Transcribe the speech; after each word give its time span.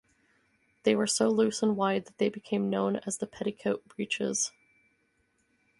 They 0.81 0.95
were 0.95 1.05
so 1.05 1.29
loose 1.29 1.61
and 1.61 1.77
wide 1.77 2.05
that 2.05 2.17
they 2.17 2.29
became 2.29 2.71
known 2.71 2.95
as 3.05 3.19
petticoat 3.19 3.87
breeches. 3.87 4.51